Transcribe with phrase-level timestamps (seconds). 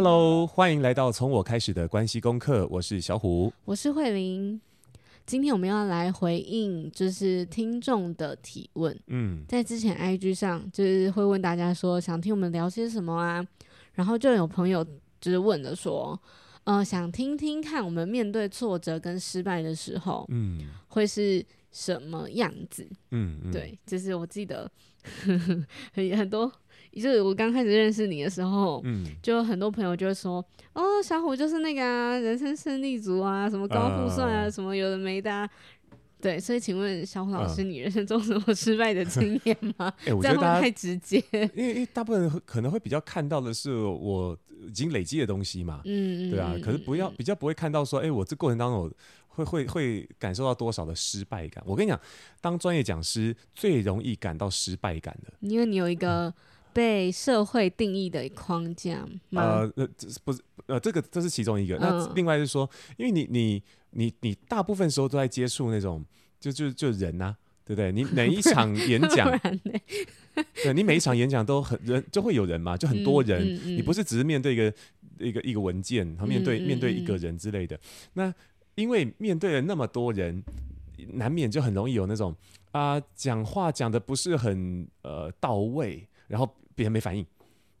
[0.00, 2.64] Hello，欢迎来到从我开始的关系功课。
[2.70, 4.60] 我是小虎，我是慧玲。
[5.26, 8.96] 今天我们要来回应，就是听众的提问。
[9.08, 13.44] 嗯，在之前 IG 上就是会问大家说，想听我们聊些什么啊？
[13.94, 14.84] 然后就有朋友
[15.20, 16.16] 就是问的说，
[16.62, 22.88] 呃，想听听看我们面对挫折跟失败的时候，嗯，会是什么样子？
[23.10, 24.70] 嗯，嗯对，就是我记得
[25.92, 26.52] 很很多。
[26.92, 35.48] 就是我刚开始认识你的时候，嗯，就很多朋友就会说，哦，小虎就是那个啊，人生胜利组啊，什么高富帅啊，uh, 什么有的没的，啊。
[36.20, 39.92] 对，所以请问小虎老师，uh, 你人生中有什么失败的经 验吗？
[40.06, 41.22] 欸、我觉得这样会太直接，
[41.54, 44.36] 因为因为大部分人可能会比较看到的是我
[44.66, 48.90] 已经累积的东西嘛，嗯对啊，可是不要比较不会看到说，哎、欸，我这过程当中
[49.28, 51.62] 会会会感受到多少的失败感。
[51.64, 52.00] 我跟你讲，
[52.40, 56.26] 当专业讲师最容易感到失败感的，因为你有一个。
[56.28, 56.34] 嗯
[56.78, 59.42] 被社会定义的框架吗？
[59.42, 59.88] 呃，呃，
[60.22, 61.76] 不是呃，这个这是其中一个。
[61.78, 66.04] 嗯、那另外是说，因为你你你你大部分时候都在接触那种
[66.38, 67.90] 就就就人呐、啊，对不对？
[67.90, 69.28] 你 每一场演讲，
[70.62, 73.42] 对，你每一场演讲都很人就会有人嘛，就很多人。
[73.42, 74.72] 嗯嗯嗯、你不是只是面对一个
[75.18, 77.76] 一个一个文件，然后面对、面对一个人之类的。
[78.12, 78.32] 那
[78.76, 80.40] 因为面对了那么多人，
[81.14, 82.32] 难免就很容易有那种
[82.70, 86.06] 啊、呃，讲话讲的不是很呃到位。
[86.28, 86.46] 然后
[86.78, 87.24] 别人没反应，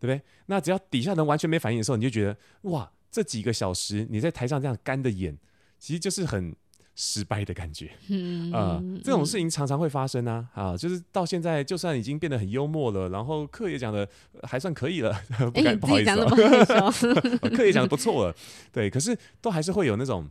[0.00, 0.20] 不对？
[0.46, 5.38] 那只要底下人完全没反应的时候，你就觉得哇，这几个小时你在台上这样干的演，
[5.78, 6.54] 其实就是很
[6.96, 7.92] 失败的感觉。
[8.08, 14.08] 嗯啊、呃，这种事情常常会发生啊啊，就是到现在就算已经变得很幽默了，然后课也讲的
[14.42, 15.12] 还算可以了，
[15.54, 16.90] 不敢不好意思、啊，
[17.56, 18.34] 课也讲的不错了，
[18.72, 20.28] 对，可是都还是会有那种。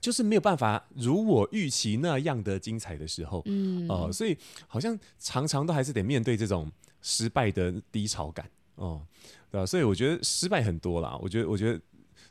[0.00, 6.70] 就是没有办法如我预期那样的精彩的时候，嗯，哦、呃，所以好像常常都还是得面对这种
[7.02, 9.06] 失败的低潮感，哦、呃，
[9.50, 9.66] 对吧？
[9.66, 11.18] 所以我觉得失败很多啦。
[11.20, 11.80] 我觉得，我觉得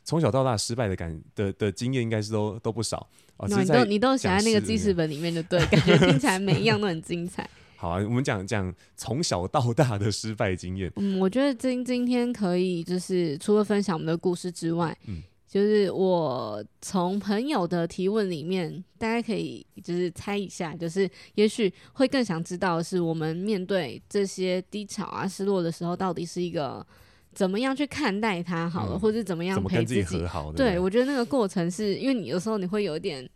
[0.04, 3.08] 从小到大失败的感的的经验应该是都都不少。
[3.36, 7.48] 哦、呃，你都你都写在那个记事本里面就对，感觉 听起来每一样都很精彩。
[7.76, 10.92] 好啊，我们讲讲从小到大的失败经验。
[10.96, 15.22] 嗯，我觉得今今天可以就是除了分享我们的故事之外，嗯。
[15.50, 26.86] 就是我从朋友的提问里面，大家可以就是猜一下，就是也许会更想知道的是，我们面对这些低潮啊、失落的时候，到底是一个
[27.34, 30.52] 怎么样去看待它好了，嗯、或者怎么样陪自己，自己和好？
[30.52, 33.28] 对，我觉得那个过程是因为你有时候你会有一点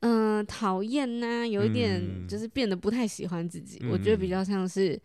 [0.00, 3.78] 嗯讨厌呐，有一点就是变得不太喜欢自己。
[3.82, 4.98] 嗯、我觉得比较像是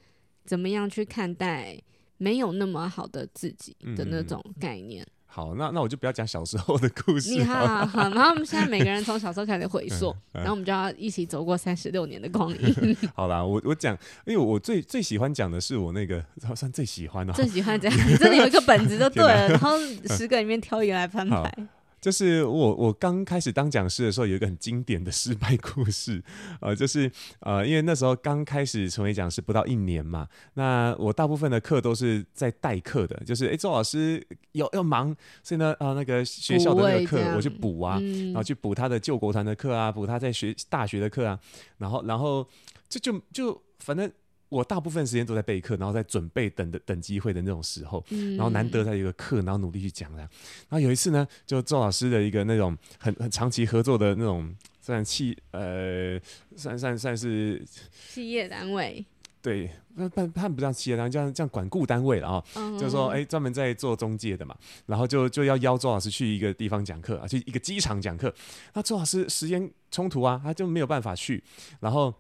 [0.46, 1.78] 怎么样去看待
[2.16, 5.04] 没有那么好的自己的那种概念。
[5.04, 7.30] 嗯好，那那我就不要讲小时候的故事。
[7.32, 12.96] 你好，好，好，然后我们现在每个人从小时候开始回 溯，嗯嗯、然后我们就要一起走过三十六年的光阴。
[13.14, 16.24] 好啦，我我讲，因为我最最喜欢讲的是我那个，
[16.56, 21.54] 算最喜欢的、喔，最喜欢这样， 你真的有一个本子就对了，然后十个里面挑一个来翻牌。
[22.00, 26.24] 就是我我刚开始当讲师的时候，有一个很经典的失败故事，
[26.62, 41.40] 呃，就是呃，因为那时候刚开始成为讲师不到一年嘛，那我大部分的课都是在代课的，就是哎，周老师有要忙，所以呢，啊、呃，那个学校的那个课我去补啊，嗯、然后去补他的救国团的课啊，补他在学大学的课啊，
[41.78, 42.48] 然后然后
[42.88, 44.12] 这就就反正。
[44.50, 50.20] 我大部分时间都在备课，然后在准备等的等机会的那种时候，嗯、然后难得在一个课，然后努力去讲的。
[50.20, 50.30] 然
[50.70, 56.20] 后有一次呢，就周老师的一个那种很很长期合作的那种算企呃
[56.56, 57.66] 算算算是
[58.14, 59.04] 企业单位，
[59.42, 64.56] 对，那他他们不叫企业单位，叫叫管顾单位了啊，嗯、就是说哎专门在做中介的嘛，
[64.86, 68.34] 然后就就要邀周老师去一个地方讲课啊，去一个机场讲课。
[68.74, 71.44] 那周老师时间冲突啊，他就没有办法去，
[71.80, 72.14] 然后。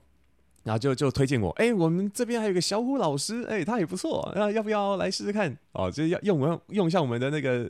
[0.65, 5.55] 然后就就推荐我，哎，我们这边还有个小虎老师，哎，他也不错，那要不要来试试看？
[5.73, 7.69] 哦，就是要用我们用一下我们的那个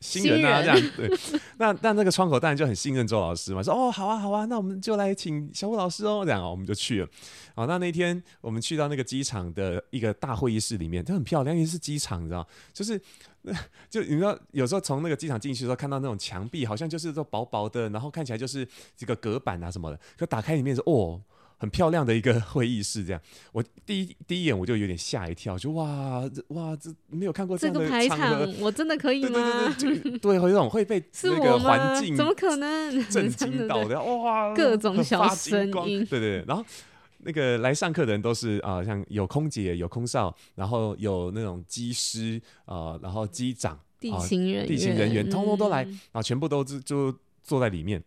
[0.00, 1.18] 新人啊，人这样对。
[1.58, 7.08] 那那那个窗口当然就很信任周老师嘛，说哦，好啊好啊，那我们就来请小虎老师哦，这样我们就去了。
[7.54, 13.00] 好，那那天我们去到那个机场的一个大会议室里面，它很漂亮，因为是机场，你知道，就是
[13.88, 18.66] 就你知道有时候从那个机场进去的时候，看到那种墙壁好像就是都薄薄的，然后看起来就是
[18.96, 21.22] 这个隔板啊什么的，可打开里面是哦。
[21.58, 23.20] 很漂亮的一个会议室，这样。
[23.52, 29.74] 我第一第一眼我就有点吓一跳，就哇这哇这没有看过这这个排场，我真的可以吗？
[29.78, 36.64] 对对对，对，会 有种会被 那个环境怎么可能震惊到的哇，各种小声音，对对对，然后。
[37.26, 48.02] 那个来上课的人都是啊、呃，像有空姐、有空少，然后有那种机师啊、呃，然后机长、地勤人员、地勤人员，通通都来，然后全部都就就坐在里面。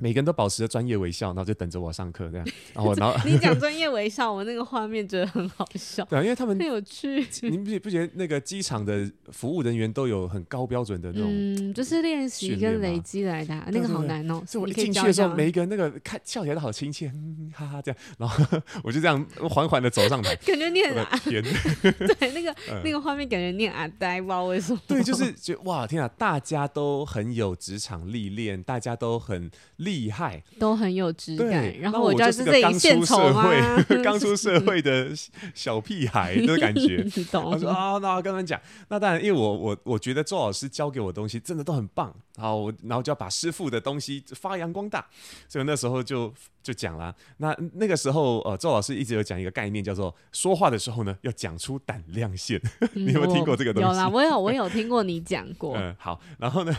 [0.00, 2.46] 每个人都保持着专业微笑，然后就等着我上课这样。
[2.74, 6.04] 然后，然后你讲专业微笑，我那个画面觉得很好笑。
[6.04, 7.26] 对啊，因为他们很有趣。
[7.42, 11.28] 你不不觉得那个机场的服务人员都有很高标准的那种？
[11.30, 14.42] 嗯，就是练习跟累积来的，那个好难哦。
[14.46, 17.10] 所以我一进去的时候，每一个人那个看笑起来都好亲切，
[17.52, 18.00] 哈哈这样。
[18.18, 21.42] 然后 我就这样缓缓的走上台， 感觉你很阿天。
[21.42, 22.54] 对，那个
[22.84, 24.80] 那个画面感觉你很阿呆，不知道为什么。
[24.86, 29.50] 对，就是觉得哇天啊，大家都很有职场历练，大家都很
[29.88, 30.42] 厉害。
[30.58, 33.58] 都很有质感，然后我就是个刚出社会、
[34.04, 35.08] 刚出社会的
[35.54, 37.02] 小屁孩的感觉。
[37.32, 45.04] 懂他说啊，那我跟他们讲，那当然，因为我我我觉得周老师教给我的东西真的都很棒，然后我然后就要把师傅的东西发扬光大，
[45.48, 46.32] 所以那时候就
[46.62, 47.12] 就讲了。
[47.38, 52.60] 那那个时候，呃，周老师一直有讲一个概念，叫做说话的时候呢，要讲出胆量线。
[52.80, 53.88] 嗯、 你有没有听过这个东西？
[53.88, 55.74] 有啦，我有我有听过你讲过。
[55.78, 56.20] 嗯，好。
[56.38, 56.72] 然后呢，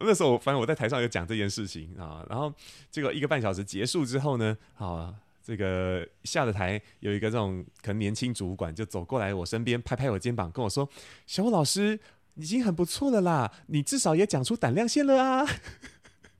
[0.00, 2.50] 那时候反正我在台上有讲这件事情啊，然后
[2.90, 10.88] 这个一个半小时结束之后呢，好，这个下了台有一个这种可能年轻主管就走过来我身边，拍拍我肩膀，跟我说
[11.26, 12.00] ：“小武老师
[12.36, 15.46] 已经很不错了啦，你至少也讲出胆量线了啊。”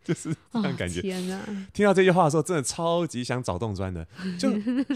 [0.05, 1.01] 就是这样感觉。
[1.01, 1.41] 天哪！
[1.73, 4.07] 听到这句话的时候，真的超级想找洞钻的，
[4.39, 4.51] 就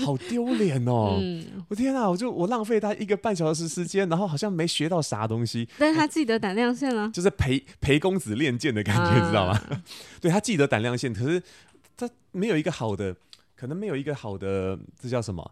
[0.05, 1.17] 好丢脸哦！
[1.23, 2.06] 嗯、我天哪！
[2.11, 5.67] 我就我浪费他一个半小时时间，然后好像没学到啥东西。
[5.79, 9.59] 但是他记得胆量线了，就是陪陪公子练剑的感觉，啊、知道吗？
[10.21, 11.43] 对，他记得胆量线，可是。
[12.01, 13.17] 他没有一个好的，
[13.56, 15.51] 可能没有一个好的，这叫什么？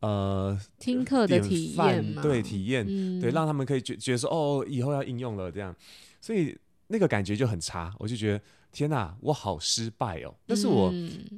[0.00, 5.74] 呃，听课的体验，对，体验，嗯、对，让他们可以觉觉得说，哦，以后要应用了这样，
[6.20, 6.56] 所以
[6.88, 7.94] 那个感觉就很差。
[7.98, 10.34] 我就觉得，天哪，我好失败哦！
[10.46, 10.92] 那是我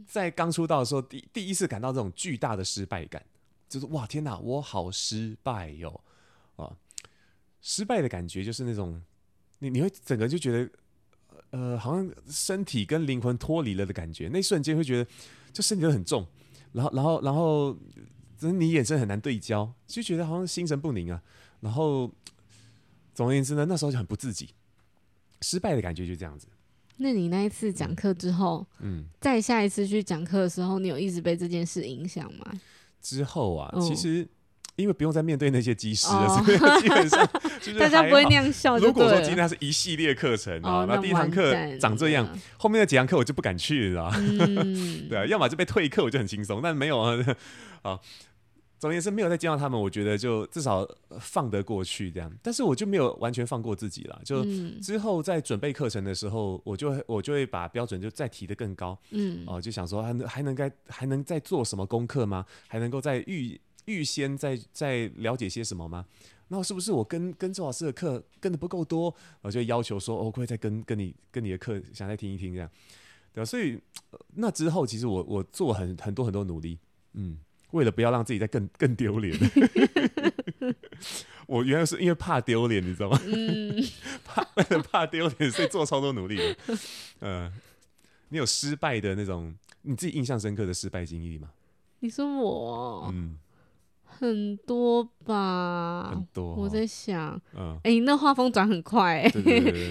[0.06, 3.25] 在刚出道的时候第第一次感到这种巨大的失败感，
[3.69, 6.00] 就是哇，天哪，我好失败哟、
[6.56, 6.64] 哦！
[6.64, 6.76] 啊，
[7.60, 9.00] 失败的感觉就是那种，
[9.60, 10.70] 你你会整个就觉得。
[11.50, 15.10] 呃，好像身体跟灵魂脱离了的感觉，那一瞬间会觉得，
[15.50, 16.26] 就身体都很重，
[16.72, 17.75] 然后，然后，然后，
[18.38, 21.20] 只是你眼神很难对焦，就觉得好像心神不宁啊。
[21.61, 22.11] 然后，
[23.12, 24.50] 总而言之呢，那时候就很不自己，
[25.43, 26.46] 失败的感觉就这样子。
[26.96, 32.61] 那你那一次讲课之后，嗯，再下一次去讲课的时候，你有一直被这件事影响吗？
[33.02, 34.29] 之后啊，其实。
[34.79, 37.29] 嗯因为不用再面对那些机师了，所以基本上
[37.81, 38.79] 大家不会那样笑。
[38.79, 42.27] 如果说今天是一系列课程啊，那第一堂课长这样，
[42.57, 44.09] 后面的几堂课我就不敢去了，
[45.11, 46.61] 对啊，要么就被退课，我就很轻松。
[46.63, 47.17] 但没有啊，
[47.83, 47.99] 啊，
[48.79, 50.89] 总而言之没有再见到他们，我觉得就至少
[51.19, 52.33] 放得过去这样。
[52.41, 54.45] 但是我就没有完全放过自己了，就
[54.81, 62.47] 之后在准备课程的时候，我就我就会把标准就再提得更高，嗯，哦，就想说还能还能该还能再做什么功课吗？
[62.69, 63.61] 还能够再预。
[63.88, 66.05] 预先在在了解些什么吗？
[66.50, 69.14] 那是不是我跟跟周老师的课跟的不够多？
[69.43, 72.70] 我就要求说，我会再跟跟你跟你的课想再听一听这样，
[73.35, 73.79] 对，所以
[74.35, 76.79] 那之后其实我我做很很多很多努力，
[77.12, 77.38] 嗯，
[77.73, 79.37] 为了不要让自己再更更丢脸。
[81.46, 83.20] 我原来是因为怕丢脸，你知道吗？
[83.27, 83.84] 嗯、
[84.24, 86.56] 怕为了怕丢脸，所以做超多努力的。
[87.20, 87.53] 嗯、呃，
[88.31, 91.51] 你有失败的那种你自己印象深刻的失败经历吗？
[92.01, 93.39] 你说我，嗯。
[94.19, 96.55] 很多吧，很多。
[96.55, 99.32] 我在想，嗯，哎，那画风转很快，哎，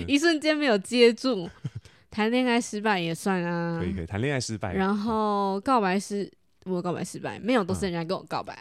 [0.08, 1.50] 一瞬间没有接住。
[2.12, 4.74] 谈恋爱失败也算啊，可以可以，谈恋爱失败。
[4.74, 6.30] 然后告白失，
[6.66, 8.58] 我告白失败，没有，都是人家跟我告白，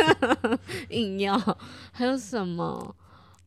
[0.90, 1.38] 硬要。
[1.92, 2.94] 还有什么？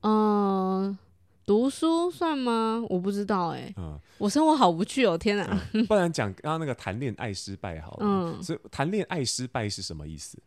[0.02, 0.98] 嗯，
[1.46, 2.82] 读书算吗？
[2.90, 3.74] 我不知道，哎，
[4.18, 5.62] 我生活好无趣哦，天哪！
[5.88, 10.38] 不然讲刚刚那个谈恋爱失败好了，嗯，所以谈恋爱失败是什么意思？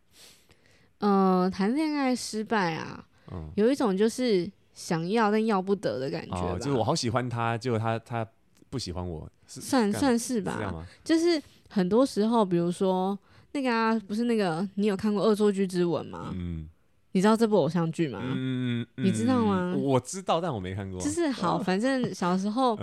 [1.01, 8.27] 嗯，谈恋爱失败啊，嗯，有一种就是想要但要不得的感觉，哦，就是我好喜欢他，结果他他
[8.71, 10.59] 不喜欢我，算算是吧，
[11.05, 13.19] 是就是很多时候，比如说
[13.53, 16.33] 那个啊，不是那个，你有看过《恶作剧之吻》吗？
[16.35, 16.69] 嗯，
[17.13, 18.21] 你知道这部偶像剧吗？
[18.23, 19.75] 嗯，你知道吗？
[19.77, 21.01] 我知道，但我没看过。
[21.01, 22.79] 就是好，反正小时候，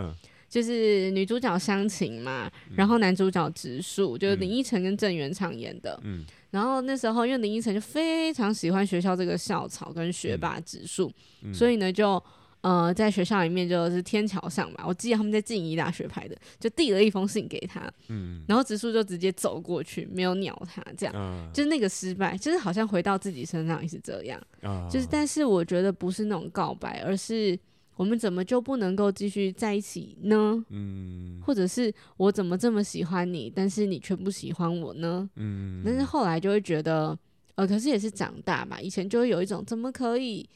[0.50, 6.26] 就是女主角湘琴嘛，然后男主角植树，就是林依晨跟郑元畅演的，嗯。
[6.56, 12.24] 然后那时候，因为林依晨就非常喜欢学校这个校草跟学霸直树，嗯嗯、所以呢，就
[12.62, 27.60] 呃，在学校里面就是天桥上嘛，我记得他们在静宜大学拍的，就递了一封信给他，嗯，然后直树就直接走过去，没有鸟他，这样，嗯、就是那个失败，就是好像回到自己身上也是这样，嗯、就是但是我觉得不是那种告白，而是
[27.96, 30.64] 我们怎么就不能够继续在一起呢？
[30.70, 35.30] 嗯，或者是我怎么这么喜欢你，但是你却不喜欢我呢？
[35.36, 37.18] 嗯，但是后来就会觉得，
[37.56, 40.48] 呃，可是也是长大吧，以前就会有一种怎么可以。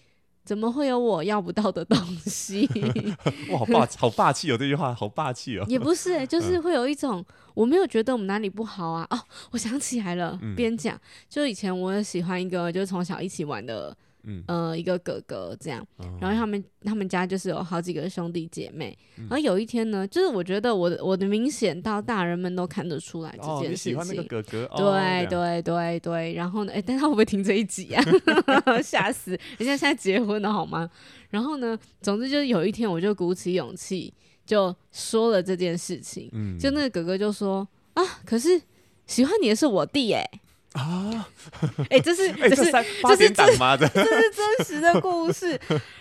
[0.45, 2.67] 怎么会有我要不到的东西？
[3.51, 4.57] 哇，好霸，好霸气哦！
[4.57, 5.65] 这句话好霸气哦。
[5.67, 9.05] 也不是、欸，就是会有一种，我没有觉得我们哪里不好啊。
[9.11, 9.19] 哦，
[9.51, 13.95] 我想起来了，边讲、嗯，就以前我喜欢一个，就是从小一起玩的。
[14.29, 23.97] 嗯，呃，一个哥哥这样，嗯、然后他们他们家就是有好几个兄弟姐妹，嗯、然后有一天呢，就是我觉得我的我的明显到大人们都看得出来这件事情。
[23.97, 24.67] 哦、你喜欢那个哥哥？
[24.77, 28.03] 对、哦、对对对，然后呢，哎，但他会不会听这一集啊？
[28.83, 29.31] 吓死！
[29.57, 30.87] 人家现在结婚了好吗？
[31.31, 34.13] 然后呢，总之就是有一天，我就鼓起勇气
[34.45, 36.29] 就说了这件事情。
[36.33, 38.61] 嗯，就那个哥哥就说啊，可是
[39.07, 40.23] 喜欢你的是我弟哎。
[40.73, 41.27] 啊！
[41.89, 45.59] 哎、欸，这是这是这是真这是真实的故事。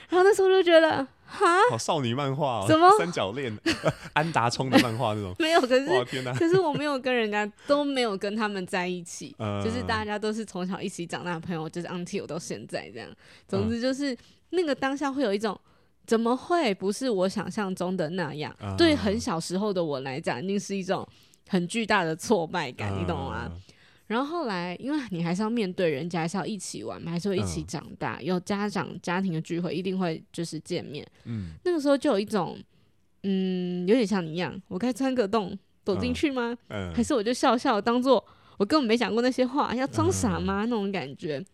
[0.09, 3.57] 然后那时候就觉得，哈，好少女漫画哦，什么三角恋，
[4.13, 5.35] 安达充的漫画那种。
[5.39, 13.09] 没有，可是天哪，可是我没有跟人家都没有跟他们在一起，嗯、就是大家都是从小一起长大的朋友，就是 until 到现在这样。
[13.47, 14.19] 总之就是、嗯、
[14.51, 15.59] 那个当下会有一种，
[16.07, 18.55] 怎么会不是我想象中的那样？
[18.61, 21.07] 嗯、对很小时候的我来讲，一定是一种
[21.49, 23.51] 很巨大的挫败感，嗯、你懂吗？
[24.09, 28.17] 然后后来，因为你还是要面对人家，还是要一起玩嘛，还是会一起长大。
[28.17, 31.07] 嗯、有家长家庭的聚会，一定会就是见面。
[31.25, 32.59] 嗯，那个时候就有一种，
[33.25, 36.57] 嗯，有点像你一样，我该钻个洞躲进去吗？
[36.69, 38.25] 嗯嗯、还是我就笑笑，当做
[38.57, 40.65] 我根本没讲过那些话，要装傻吗？
[40.65, 41.45] 嗯、那种感觉。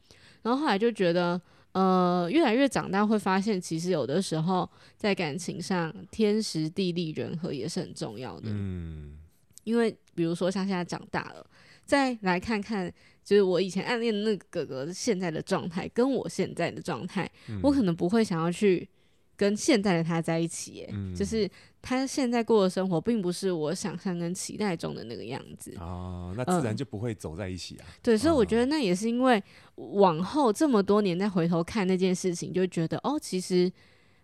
[0.42, 1.40] 然后后来就觉得，
[1.73, 8.46] 呃，越来越长大，会发现其实有的时候在感情上，天时地利人和也是很重要的。
[8.50, 9.18] 嗯，
[9.64, 11.44] 因为比如说像现在长大了。
[11.84, 18.88] 再来看看，就是我以前暗恋的那个哥哥现在的状态，跟我现在的状态，嗯、我可能不会想要去
[19.36, 21.48] 跟现在的他在一起，嗯、就是
[21.82, 25.74] 他现在过的生活，并不是我想象跟期待中的那个样子。
[25.78, 27.84] 哦，那自然就不会走在一起啊。
[27.86, 29.42] 嗯、对，所以我觉得那也是因为
[29.74, 33.70] 往后这么多年再回头看那件事情，就觉得哦，其实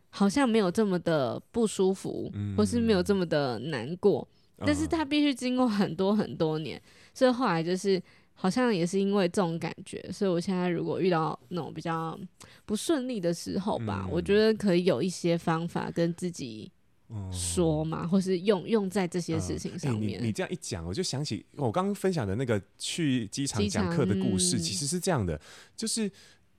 [0.08, 6.80] 好像没有这么的不舒服，嗯、或是没有这么的难过，嗯、但是他必须经过很多很多年。
[7.12, 8.00] 所以后来就是
[8.34, 12.18] 好像也是因为这种感觉，所以我现在如果遇到那种比较
[12.64, 16.70] 不顺利的时候吧，嗯、我觉得可以有一些方法跟自己
[17.32, 20.22] 说嘛，嗯、或是用用在这些事情上面。
[20.22, 25.40] 你你这样一讲，我就想起我刚刚分享的那个去机场讲课的故事，其实是这样的，嗯、
[25.76, 26.10] 就是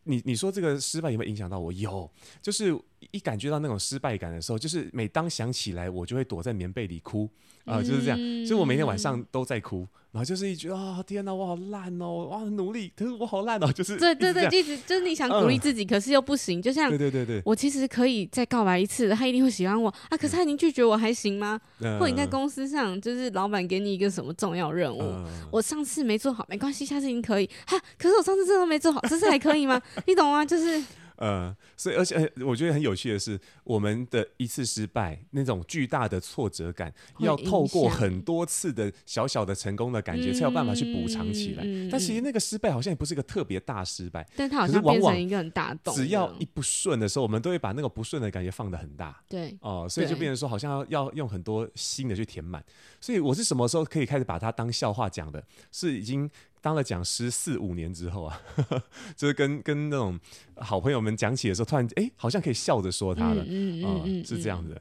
[0.03, 1.71] 你你说这个失败有没有影响到我？
[1.73, 2.09] 有，
[2.41, 2.77] 就是
[3.11, 7.29] 一感觉到那种失败感的时候，就是每当想起来，我就会躲在棉被里哭
[7.65, 9.87] 啊、呃，就是这样，嗯、所以我每天晚上都在哭。
[10.11, 21.57] 然后就是一句啊、哦，天哪，我好烂哦，哇，努力，可是我好烂哦， 就是对对对，一直就是你想鼓励自己，嗯、可是又不行，就像对对对对，我其实可以再告白一次，他一定会喜欢我啊，可是他已经拒绝我，还行吗？
[21.79, 27.49] 嗯、或者你在公司上，就是老板给你一个什么重要任务，嗯、我上次没做好，没关系，下次一定可以。
[27.65, 29.81] 哈，可是我上次真的没做好，这次还可以吗？
[30.07, 30.45] 你懂吗？
[30.45, 30.83] 就是。
[31.21, 41.63] 呃，所以而且我觉得很有趣的是，我们的一次失败，那种巨大的挫折感，要透过很多次的小小的成功的感觉，才有办法去补偿起来。
[41.91, 45.93] 但其实那个失败好像也不是一个特别大失败，但它好像变成一个很大洞。
[45.93, 49.23] 只要一不顺的时候，我们都会把那个不顺的感觉放得很大。
[49.29, 52.65] 对，哦、呃，所以就变成说，好像要要用很多新的去填满。
[52.99, 55.43] 所以我是什么时候可以开始把它当笑话讲的？
[55.71, 56.27] 是已经。
[56.61, 58.83] 当了讲师四五年之后啊，呵呵
[59.15, 60.19] 就是跟跟那种
[60.57, 64.79] 好朋友们讲起的时候，突然哎、欸，好像可以笑着说他了，嗯嗯嗯，嗯，是这样的。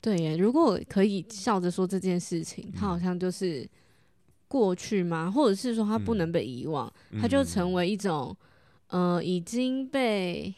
[0.00, 3.68] 对耶，如果可以笑着说这件事情，他好像就是
[4.46, 5.28] 过去吗？
[5.28, 8.34] 或者是说他不能被遗忘，他、嗯、就成为一种
[8.86, 10.54] 呃已经被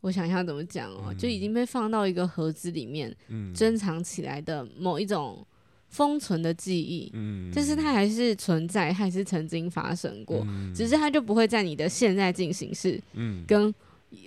[0.00, 5.46] 我想一下怎么讲哦，嗯、就已经被放到一个盒子里面，嗯，珍藏起来的某一种。
[5.88, 13.74] 封存的记忆，嗯，但是它还是存在，还是曾经发生过，嗯、只是它就不会在你的现在进行式，嗯，跟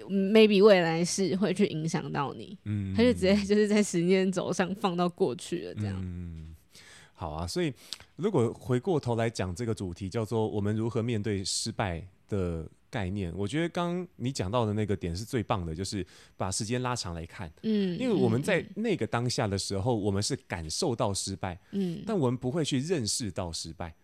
[0.10, 6.56] maybe 未来式会去影响到你，嗯，它就直接就是在时间轴上放到过去了，这样，嗯，
[7.13, 7.74] 好啊，所以
[8.15, 12.68] 如果回过头来讲这个主题，叫做我们如何面对失败的。
[12.91, 16.05] 概念，我觉得刚刚你讲到的那个点是最棒的，就是
[16.36, 23.95] 把时间拉长来看，嗯，因为我们在那个当下的时候，我们是感受到失败，嗯，但我们不会去认识到失败，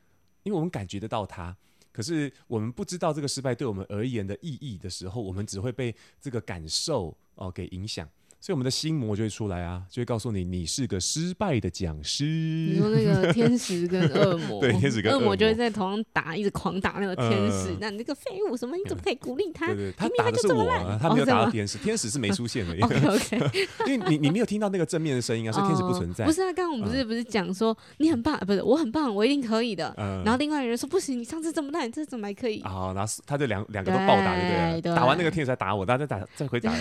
[0.44, 1.56] 因为我们感觉得到它，
[1.92, 8.10] 可是我们不知道这个失败对我们而言的意义的时候，我们只会被这个感受哦给影响。
[8.40, 12.24] 所以我们的心魔就会出来啊，就会告诉你你是个失败的讲师。
[12.26, 17.76] 你说那个天使跟恶魔， 对，天使跟恶魔，魔就会在头上打，一直狂打那个天使。
[17.80, 18.78] 那、呃、你这个废物，什么？
[18.78, 19.68] 你怎么可以鼓励他？
[19.68, 22.74] 对，对对，他打的是我、啊，他没有打到天使，哦、天使是没出现的。
[22.86, 26.24] OK OK， 因为你你没有听到那个正面的声音啊，所以天使不存在。
[26.24, 29.94] 哦、不是啊，刚刚我们不是、嗯、不是讲说你很棒，不是我很棒，我一定可以的。
[29.98, 32.62] 嗯、然后另外一个人说不行，你上次这么烂，你这次怎么还可以？
[32.62, 34.82] 啊，然后他就两两个都暴打，对不对？
[34.82, 36.72] 对，打完那个天使再打我，大家再打再回打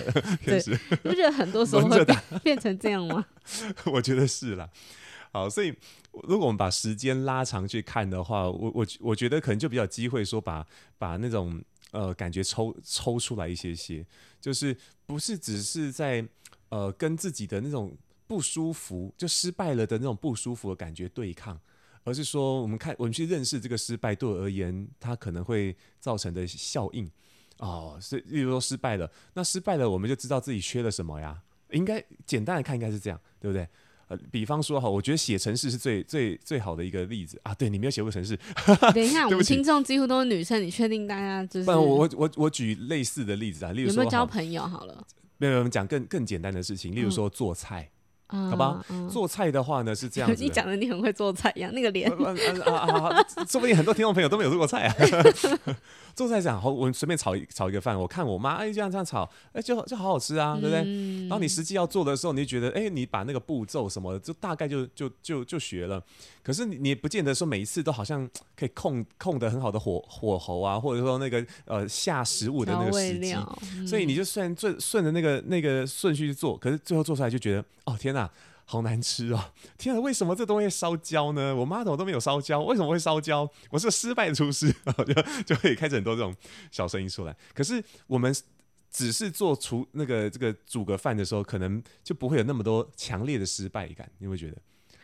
[0.45, 0.71] 天使。
[1.03, 3.27] 你不觉得很多时候会变 变成这样吗？
[3.87, 4.69] 我觉得是啦。
[5.33, 5.75] 好，所以
[6.23, 14.05] 如果我们把时间拉长去看的话，我我我觉得可能就比较机会说把把那种呃感觉抽抽出来一些些，
[14.41, 14.75] 就是
[15.05, 16.27] 不是只是在
[16.71, 17.95] 呃跟自己的那种
[18.27, 21.61] 不舒服就失败了的那种不舒服的感觉对抗，
[22.05, 27.11] 而是说我们看我们去认识这个失败对我而言它可能会造成的效应
[27.59, 31.43] 哦，是例如说失败了，那失败了我们就知道自己缺了什么呀？
[31.71, 33.67] 应该简单的看应该是这样，对不对？
[34.09, 37.53] 呃，比方说哈，我觉得写程式是最最最好的一个例子啊。
[37.55, 38.39] 对，你没有写过程式。
[38.95, 41.67] 等一下，我们听众几乎都是女生，你确定大家就是？
[41.67, 45.05] 不，我我我我举类似的例子啊，例如说，有没有交朋友好了？
[45.39, 47.83] 没有，我们讲更更简单的事情，例如说做菜。
[47.83, 47.96] 嗯
[48.29, 50.43] 好吧，嗯、做菜的话呢是这样子。
[50.43, 52.11] 你讲的你很会做菜一样，那个脸。
[52.11, 53.27] 啊啊啊！
[53.49, 54.95] 说不定很多听众朋友都没有做过菜啊。
[56.15, 60.79] 做菜讲好，我们随便炒一炒一个饭，我看我妈哎这样这样炒，哎就就好好吃啊，对不对？
[61.29, 66.03] 然后你实际要做的时候，你就觉得哎，你把那个步骤什么的，就大概就就就就学了。
[66.43, 73.37] 可是你你不见得说每一次都好像可以控控得很好的火火候啊，或者说那个呃下食物的那个时机，
[73.87, 78.16] 所以你就算顺顺着那个那个顺序去做，可是最后做出来就觉得哦天。
[78.17, 78.31] 那
[78.65, 79.53] 好难吃哦！
[79.77, 81.55] 天啊，为什么这东西烧焦呢？
[81.55, 83.49] 我妈的都没有烧焦，为什么会烧焦？
[83.71, 84.75] 我是个失败的厨师，
[85.07, 86.35] 就就可以开始很多这种
[86.73, 87.37] 小声音出来。
[87.55, 88.35] 可是我们
[88.91, 94.11] 只是做厨那个这个煮个饭的时候，可能就不会有那么多强烈的失败感。
[94.19, 94.57] 你会觉得？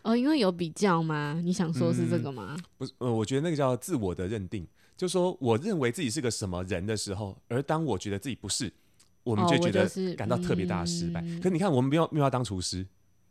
[0.03, 1.41] 哦，因为有比较吗？
[1.45, 2.57] 你想说是这个吗？
[2.57, 4.67] 嗯、不是，呃，我觉得那个叫自我的认定，
[4.97, 8.73] 就是说我认为自己是个什么人的时候，而当我觉得自己不是，
[9.23, 11.21] 我们就觉得感到特别大的失败。
[11.21, 12.85] 哦嗯、可是你看，我们没有没有要当厨师。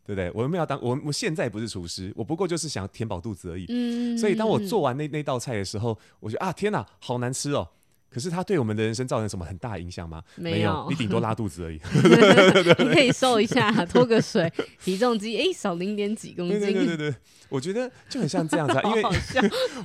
[0.05, 0.31] 对不对？
[0.33, 3.65] 我们要当，我我现在不是厨师，我不过就是想填饱肚子而已。
[3.69, 7.67] 嗯，所以当我做完那那道菜的时候，我觉得啊，天哪，好难吃哦！
[8.09, 10.21] 可是它对我们的人生造成什么很大影响吗？
[10.35, 11.79] 没有，你顶多拉肚子而已。
[12.83, 14.51] 你可以瘦一下， 脱个水，
[14.83, 16.59] 体重机哎少零点几公斤。
[16.59, 17.15] 对对对对，
[17.47, 19.03] 我觉得就很像这样子，啊， 因为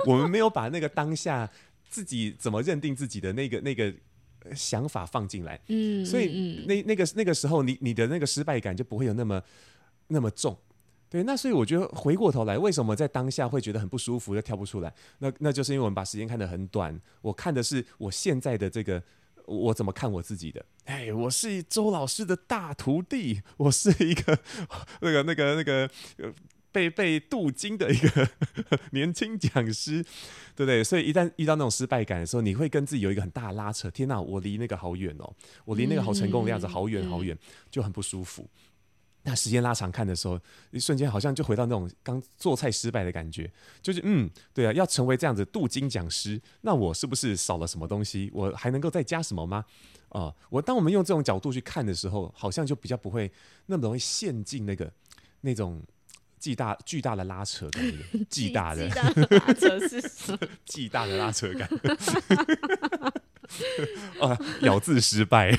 [0.07, 1.49] 我们没有把那个当下
[1.89, 3.95] 自己怎么认定自己的那个那个
[4.57, 5.61] 想法放进来。
[5.69, 9.41] 嗯，所以那那个那个时候，你你的那个失败感就不会有那么。
[10.09, 10.57] 那么重，
[11.09, 14.93] 对，那所以我觉得回过头来，为什么在当下会觉得很不舒服，又跳不出来？
[15.19, 17.01] 那那就是因为我们把时间看得很短。
[17.23, 19.03] 我看的是我现在的这个，
[19.47, 20.65] 我怎么看我自己的？
[20.85, 24.39] 哎，我是周老师的大徒弟，我是一个
[25.01, 25.91] 那个那个那个
[26.71, 28.29] 被被镀金的一个
[28.93, 30.03] 年轻讲师，
[30.55, 30.85] 对不对？
[30.85, 33.91] 所以一旦遇到那种失败感的时候，你会跟自己有一个很大的拉扯。
[33.91, 35.33] 天哪，我离那个好远哦，
[35.65, 37.37] 我离那个好成功的样子好远好远，
[37.71, 38.47] 就很不舒服。
[39.29, 40.39] 那时间拉长看的时候，
[40.71, 48.31] 一瞬间好像就回到那种刚做菜失败的感觉，就是嗯，对啊，要成为这样子镀金讲师，那我是不是少了什么东西？
[48.33, 49.65] 我还能够再加什么吗？
[50.11, 53.29] 啊、呃，我当我们用这种角度去看的时候，好像就比较不会
[53.67, 54.89] 那么容易陷进那个
[55.41, 55.83] 那种
[56.39, 57.99] 巨大巨大的拉扯的那个
[58.31, 60.39] 巨大的拉扯是什么？
[60.65, 61.69] 巨大的拉扯感，
[64.23, 65.59] 啊，咬字失败，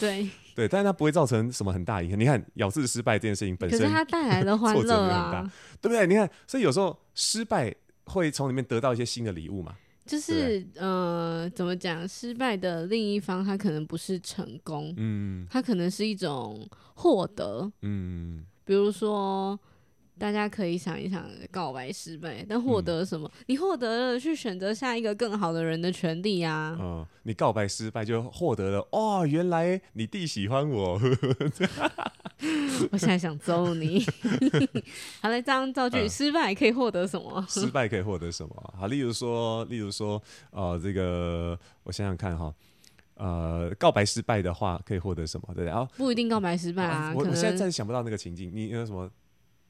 [0.00, 0.30] 对。
[0.56, 2.18] 对，但是它不会造成什么很大影响。
[2.18, 5.48] 你看，咬字失败这件事情本身，可是它带来的欢 乐啊，
[5.82, 6.06] 对不对？
[6.06, 7.72] 你看，所以有时候失败
[8.06, 9.76] 会从里面得到一些新的礼物嘛。
[10.06, 12.08] 就是呃，怎么讲？
[12.08, 19.58] 失败的另一方，他可能不是成功，嗯，他可能是一种获得，嗯，比如说。
[20.18, 23.30] 大家可以想一想，告白失败，但获得什么？
[23.34, 26.78] 嗯、你获得了去选择下一个更好的人的权利呀、啊。
[26.80, 30.98] 嗯，你告白失败就获得了哦，原来你弟喜欢我。
[32.90, 34.04] 我现在想揍你。
[35.20, 37.44] 好嘞，这样造句，嗯、失败可以获得什么？
[37.48, 38.74] 失败可以获得什么？
[38.78, 42.54] 好，例如说，例如说，呃，这个我想想看哈，
[43.14, 45.46] 呃，告白失败的话可以获得什么？
[45.54, 45.68] 对不对？
[45.70, 47.12] 啊，不一定告白失败啊。
[47.14, 49.10] 我我现在暂时想不到那个情境，你有什么？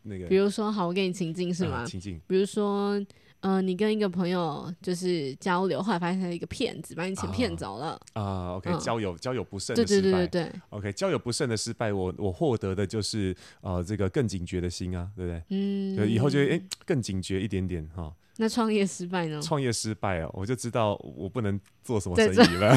[0.07, 1.85] 那个，比如说，好，我给你情境是吗？
[1.85, 3.01] 情境，比如说，
[3.40, 8.55] 呃，你跟一个朋友就是交流，后来发现他是一个骗子，把你钱骗走了啊。
[8.57, 10.61] OK，交友交友不慎的失败，对对对对。
[10.71, 15.42] OK，交友不慎的失败，我我获得的就是呃这个更警觉的心啊，对不对？
[15.51, 18.12] 嗯，对，以后就诶更警觉一点点哈。
[18.38, 19.40] 那创业失败呢？
[19.42, 22.77] 创业失败哦，我就知道我不能做什么生意了。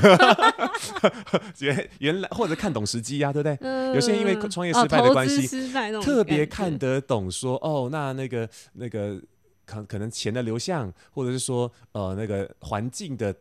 [1.59, 3.57] 原原来或者看懂时机呀，对不对？
[3.61, 9.21] 嗯、有些人因为创业失败的关系，哦、特别看得懂说哦，那那个那个
[9.65, 13.35] 可可能钱的流向，或者是说呃那个环境的。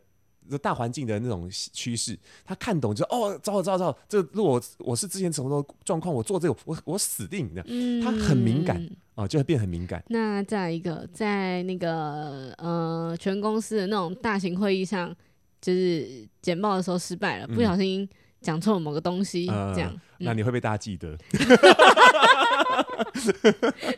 [0.57, 7.63] 大环境的那种趋势，他看懂就哦，糟了糟了糟了，这如果我，是之前什么状况，我做这个，我我死定的。
[7.67, 8.77] 嗯，他很敏感
[9.15, 10.03] 啊、哦，就会变很敏感。
[10.07, 15.15] 那再一个，在那个呃全公司的那种大型会议上，
[15.61, 18.07] 就是简报的时候失败了，不小心
[18.41, 21.17] 讲错了某个东西，嗯、这样、嗯，那你会被大家记得。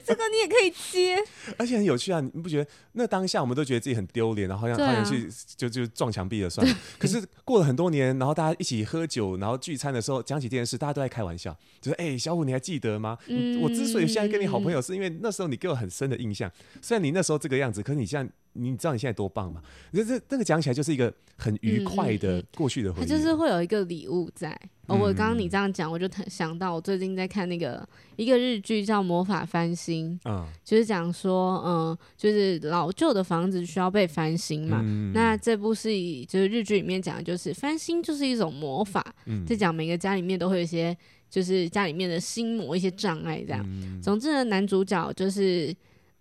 [0.03, 1.17] 这个你也可以接，
[1.57, 2.21] 而且很有趣啊！
[2.21, 2.69] 你不觉得？
[2.93, 6.77] 那当下我们都觉得自己很丢脸，然后好像好像去就就撞墙壁了算了。
[6.97, 13.17] 可是过了很多年，然后大家一起喝酒，然后聚餐的时候讲起这件事，大家都在开玩笑，就说哎、欸，小虎你还记得吗？
[13.27, 16.51] 嗯、我之所以现在跟你好朋友，是因为那时候你给我很深的印象。
[16.81, 18.31] 虽然你那时候这个样子，可是你现在。
[18.53, 19.61] 你知道你现在多棒吗？
[19.93, 23.05] 这这那个讲起来就是一个很愉快的过去的回忆。
[23.05, 24.57] 它就是会有一个礼物在。
[24.87, 27.87] 哦，我刚刚你这样讲，我就想到我最近在看那个
[28.17, 34.81] 一个日剧叫《魔法翻新》，嗯，就是讲说，嗯，就是老旧的房子需要被翻新嘛。
[34.83, 40.97] 嗯、那这部是以就是日剧里面讲的就是翻新就是一种魔法，嗯，就讲每个家里面都会有一些
[41.29, 43.63] 就是家里面的心魔一些障碍这样。
[43.65, 45.73] 嗯、总之呢，男主角就是。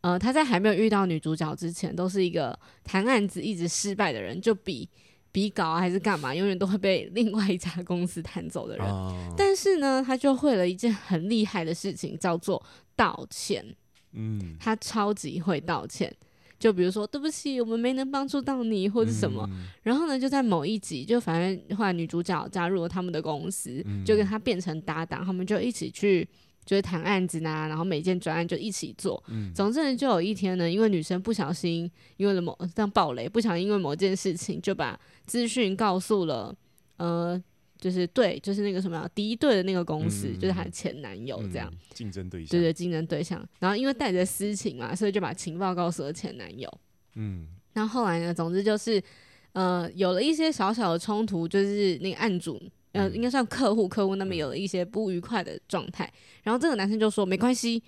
[0.03, 4.89] 呃，他在还没有遇到女主角之前，都是一个谈案子一直失败的人，就比
[5.31, 8.87] 比稿啊还是干嘛，永远都会被另外一家公司弹走的人。
[8.87, 9.15] 哦。
[9.37, 12.65] 但是呢，他就会了一件很厉害的事情，叫做
[12.97, 13.65] 道歉。
[14.13, 16.11] 嗯，他超级会道歉。
[16.59, 19.47] 就比如说，对不起，我们没能帮助到你，或者什么。
[19.53, 19.67] 嗯。
[19.83, 26.27] 然后呢，就在某一集，就反正后来女主角加入了他们的公司，嗯，就跟他变成搭档，他们就一起去。
[26.71, 29.21] 就是谈案子呐，然后每件专案就一起做。
[29.27, 36.55] 嗯，总之呢，就有一天呢，因为女生不小心，因为了某这样暴雷，不小心因为某件事情就把资讯告诉了，
[36.99, 37.43] 呃，
[37.77, 43.45] 就是对，就是那个什么敌对的那个公司，嗯、就是她的前男友这样竞、嗯、争对象，对对，竞争对象。
[43.59, 46.73] 然后因为带着私情嘛，所以就把情报告诉了前男友。
[47.17, 49.03] 嗯，然后后来呢，总之就是，
[49.55, 52.63] 呃，有了一些小小的冲突，就是那个案主。
[52.93, 57.81] 呃，应该算客户，客户那边有了一些不愉快的状态，然后这个男生就说没关系，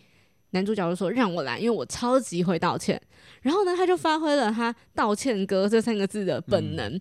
[0.51, 3.01] 男主角就说让我来，因为我超级会道歉。
[3.41, 7.01] 然后呢，他就发挥了他道歉哥这三个字的本能，嗯、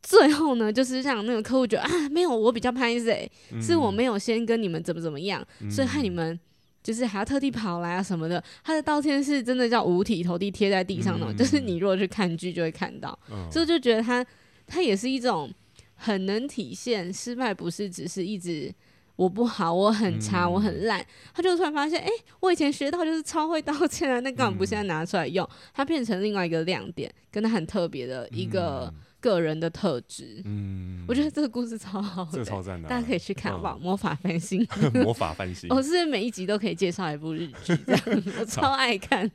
[0.00, 3.28] 最后呢，就是让那个客户觉得啊，没有我比较拍谢，
[3.60, 6.38] 是我没有先跟你们怎么怎么样，嗯、所以害你们
[6.84, 8.40] 就是还要特地跑来啊什么的。
[8.62, 14.24] 他的道歉是真的叫五体投地贴在地上的，嗯、就是你如果去看剧就会看到，嗯、所以就觉得他
[14.68, 15.52] 他也是一种。
[15.94, 18.74] 很能体现失败不是只是一直
[19.16, 21.04] 我不好，我很差，嗯、我很烂。
[21.32, 25.48] 他就突然发现，哎、欸，我以前学到就是超会道歉啊，那干嘛不现在拿出来用？
[25.72, 30.42] 它变成另外一个亮点，跟他很特别的一个个人的特质。
[30.44, 33.78] 嗯，我觉得这个故事超好，这个超赞的，大家可以去看好不好？
[33.78, 34.66] 魔法翻新，
[35.04, 35.70] 魔法翻新。
[35.70, 38.02] 我是每一集都可以介绍一部日剧，这样
[38.40, 39.30] 我 超爱看。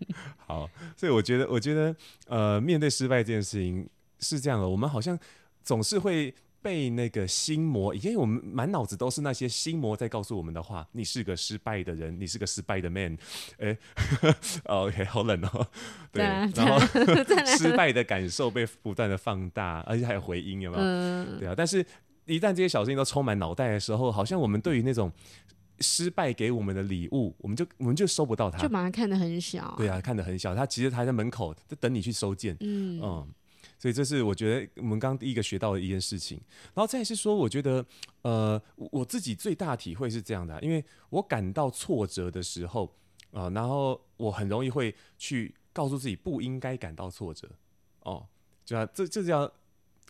[0.45, 1.95] 好，所以我觉得，我觉得，
[2.27, 3.87] 呃，面对失败这件事情
[4.19, 5.17] 是这样的，我们好像
[5.63, 6.35] 总是会。
[6.61, 10.87] 被那个心魔，因为我们满脑子都是那些心魔在告诉我们的话。
[10.91, 13.17] 你是个失败的人，你是个失败的 man。
[13.57, 13.77] 哎，
[14.65, 15.67] OK，好冷哦。
[16.11, 16.79] 对，然后
[17.57, 20.83] 失败的感受被不断的放大，而且还有回音，有没有？
[20.83, 21.53] 嗯、对啊。
[21.55, 21.85] 但是，
[22.25, 25.11] 一旦这些小事情都充满脑袋的时候，好像我们对于那种
[25.79, 29.75] 失败给我们的礼物，我们就我们就收不到它，就把它看得很小、啊。
[29.77, 30.53] 对啊，看得很小。
[30.53, 32.55] 它其实还在门口，就等你去收件。
[32.59, 33.27] 嗯嗯。
[33.79, 36.37] 所以这是我觉得我们刚刚第一个学到的一件事情，
[36.73, 37.83] 然后再是说，我觉得
[38.23, 42.93] 呃我自己最大体会是这样的，因为我感到挫折的时候
[43.31, 47.49] 啊、呃，然后我很容易会去告诉自己不应该感到挫折
[48.01, 48.27] 哦，
[48.65, 49.49] 就要这这叫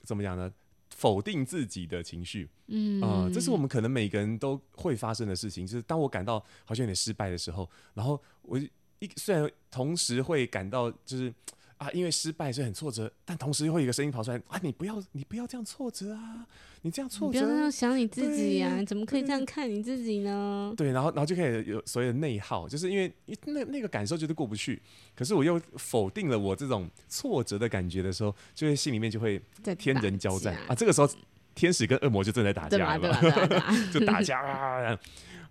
[0.02, 0.52] 怎么讲呢？
[0.90, 11.32] 否定自己的情绪，嗯啊、呃，这是我们可能每个人都会发生的事情，就是当我感到好像有点失败的时候，然后我一虽然同时会感到就是。
[11.80, 16.46] 啊，因为失败所以很挫折，但同时又会有一个声音跑出来啊，你不要，你不要这样挫折啊，
[16.82, 18.06] 你这样挫折，你不要这样想你。
[18.06, 20.74] 自己呀、怎么可以这样看你自己呢？
[20.76, 23.10] 对，然后，然后就开始有所谓的内耗，就是因为
[23.46, 24.82] 那那个感受就是过不去，
[25.16, 29.42] 可是我又否定了我这种挫折的感觉的时候，就会心里面就会
[29.78, 31.10] 天人交战啊，这个时候
[31.56, 33.22] 天使跟恶魔就正在打架了，
[33.94, 35.00] 就打架啊，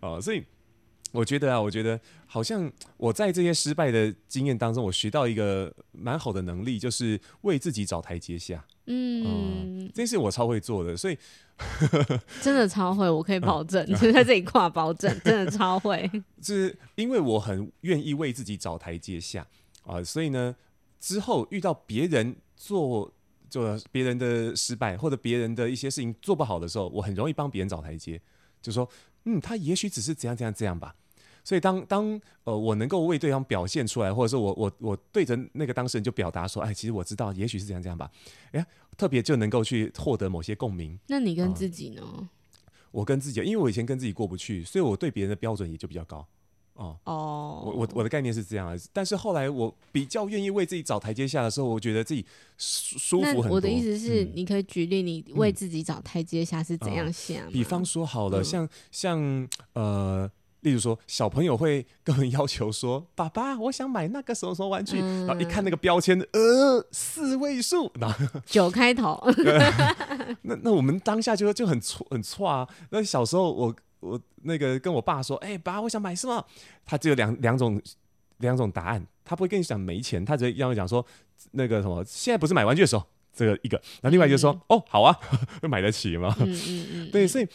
[0.00, 0.44] 哦，所以。
[1.12, 8.64] 我觉得啊，我觉得好像我在这些失败的经验当中，我学到一个蛮好的能力，就是为自己找台阶下。
[8.87, 11.18] 嗯，嗯，这件事我超会做的，所以
[12.40, 16.11] 真的超会，我可以保证，就 在这里挂保证，真的超会。
[16.40, 19.47] 就是因为我很愿意为自己找台阶下
[19.85, 20.55] 啊，所以呢，
[21.01, 23.12] 之后遇到别人做
[23.51, 28.21] 做别人的失败或者别人的一些事情做不好的时候，我很容易帮别人找台阶，
[28.62, 28.88] 就说
[29.24, 30.94] 嗯，他也许只是怎样怎样这样吧。
[31.44, 38.11] 所以当当呃我能够为对方表现出来，或者说我我我对着那个当事人就表达说，哎，其实我知道，也许是这样这样吧。
[38.52, 38.66] 哎，
[38.98, 40.98] 特别就能够去获得某些共鸣。
[41.07, 42.02] 那你跟自己呢？
[42.02, 42.28] 呃、
[42.90, 46.26] 我跟自己，因为我以前跟自己过不去，所以我对别人的标准也就比较高。
[46.78, 52.24] 哦哦，我我我的概念是这样，但是后来我比较愿意为自己找台阶下的时候，我觉得自己
[52.56, 53.56] 舒舒服很多。
[53.56, 57.52] 我的意思是，你可以举例，你为自己找台阶下是怎样想、嗯嗯？
[57.52, 60.30] 比方说，好了，像像呃。
[60.62, 64.98] 例如说，小朋友会跟人要求说：“爸爸，我想买那个什么什么玩具。
[65.00, 69.16] 嗯”然后一看那个标签，呃，四位数，然后九开头。
[70.42, 72.68] 那那我们当下就就很错很错啊。
[72.90, 76.44] 那小时候我我那个跟我爸说：“哎、欸，爸，我想买什么？”
[76.84, 77.80] 他只有两两种
[78.38, 81.04] 两种答案，他不会跟你讲没钱，他只会让我讲说
[81.52, 83.06] 那个什么，现在不是买玩具的时候。
[83.32, 85.16] 这个一个，那另外就是说：“嗯、哦，好啊，
[85.68, 87.11] 买得起吗？”嗯嗯嗯。
[87.11, 87.46] 对，所以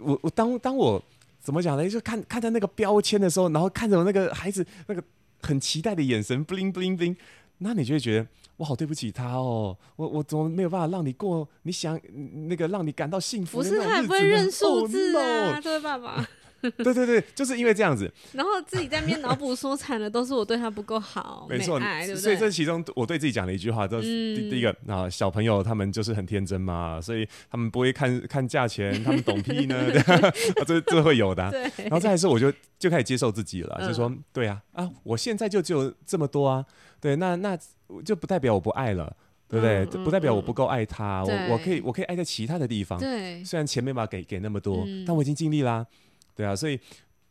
[0.00, 1.02] 我我当当我。
[1.42, 1.88] 怎么讲呢？
[1.88, 5.02] 就看看到那个标签的时候，然后看着我那个孩子那个
[5.40, 7.16] 很期待的眼神，bling bling bling，
[7.56, 8.28] 那你就会觉得
[8.60, 11.98] 我好对不起他哦，我我怎么没有办法让你过你想
[12.46, 13.56] 那个让你感到幸福？
[13.56, 16.28] 不是，他也不会认数字啊，这位爸爸。
[16.76, 29.90] 对对对，就是因为这样子，然后自己在那边脑补说惨的都是我对他不够好，没错，对对，所以这其中我对自己讲了一句话，就是第、嗯、第一个啊，小朋友他们就是很天真嘛，所以他们不会看看价钱，他们懂屁呢，
[30.66, 31.50] 这这会有的、啊。
[31.78, 36.62] 然后再来是我就就开始接受自己了，嗯、就说对啊啊，我现在就只有这么多啊，
[37.00, 37.58] 对，那那
[38.04, 39.16] 就不代表我不爱了，
[39.48, 40.04] 对不对？
[40.04, 45.86] 不代表我不够爱他，我我可以我可以爱在其他的地方，对，虽然钱没办法给给那么多，嗯、但我已经尽力啦。
[46.34, 46.78] 对啊，所以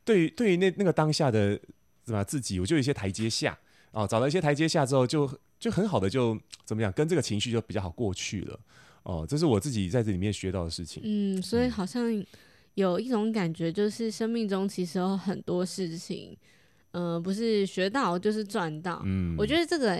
[0.03, 1.59] 对于对于那那个当下的
[2.03, 3.57] 怎么自己，我就有一些台阶下
[3.91, 8.59] 哦，找到一些台阶下之后就，就就很好的就怎么样，跟这个情绪就比较好过去了
[9.03, 9.25] 哦。
[9.27, 11.01] 这是我自己在这里面学到的事情。
[11.05, 12.03] 嗯，所以好像
[12.75, 16.37] 有一种感觉，就是生命中其实有很多事情，嗯、
[16.91, 19.01] 呃，不是学到就是赚到。
[19.05, 19.97] 嗯，我觉得这个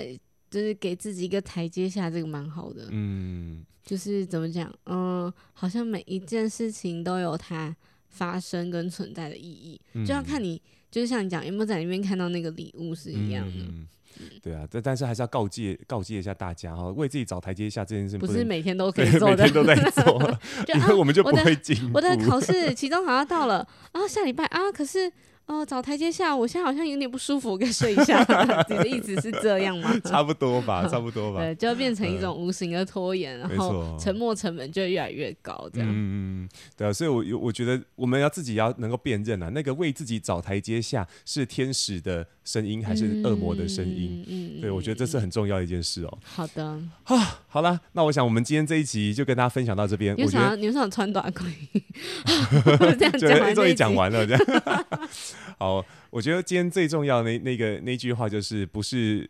[0.49, 2.87] 就是给自己一个台阶下，这个蛮好的。
[2.91, 7.75] 嗯，就是怎么讲，嗯、呃，好像每一件事情都有它。
[8.11, 13.63] 发生跟存在的意义，嗯、就要看你，就是像你讲，有没有在里面看到那个礼物是一样的。
[14.41, 21.91] 对啊，但但是还是要告诫告诫一下大家哈，为自己找台阶下这件事情不，不是每天都 可以做的，每天都在做， 就因为我们就不会进、啊。
[21.93, 23.57] 我的考试期中考要到了
[23.91, 25.11] 啊，下礼拜啊，可是。
[25.49, 28.23] 哦，找台阶下，我现在好像有点不舒服，我可以睡一下。
[28.69, 29.91] 你的意思是这样吗？
[30.05, 31.39] 差不多吧， 差不多吧。
[31.41, 35.89] 对，就要变成一种无形的拖延，嗯、然后沉默成本就越来越高，这样。
[35.89, 44.23] 嗯嗯，对啊，所以我我觉得我们要自己要能够辨认啊，那个为自己找台阶下是天使的声音还是恶魔的声音？
[44.27, 46.17] 嗯，对，我觉得这是很重要的一件事哦。
[46.23, 46.63] 好的，
[47.05, 50.15] 啊，好了，那我想我们今天这一集就跟大家分享到这边。
[50.15, 51.45] 你想要你想穿短裤？
[52.99, 54.85] 这样讲终于讲完了，这样。
[55.57, 59.29] 好，我觉得今天最重要的那那个那句话就是不是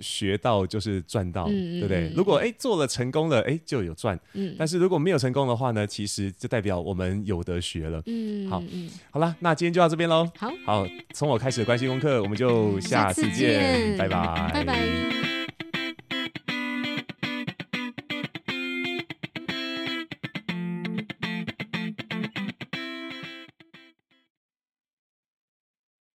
[0.00, 2.12] 学到就是赚到，嗯、对不对？
[2.14, 8.02] 如果哎做了成功了，哎就有赚，嗯、但是如果没有成功的话呢，其实就代表我们有得学了。
[8.06, 10.28] 嗯，好，嗯、好了，那今天就到这边喽。
[10.36, 15.29] 好，好，从我开始的关系功课，我们就下次见，次见拜拜，拜拜。